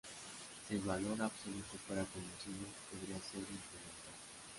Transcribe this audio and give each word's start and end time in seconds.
Si 0.67 0.73
el 0.73 0.81
valor 0.81 1.21
absoluto 1.21 1.77
fuera 1.85 2.03
conocido, 2.05 2.65
podría 2.89 3.19
ser 3.21 3.41
implementado. 3.41 4.15